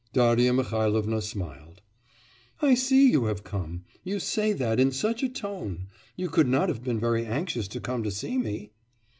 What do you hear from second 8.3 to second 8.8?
me.